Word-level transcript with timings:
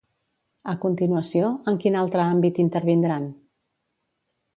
A 0.71 0.73
continuació, 0.85 1.51
en 1.71 1.77
quin 1.83 1.97
altre 1.99 2.23
àmbit 2.23 2.63
intervindran? 2.67 3.29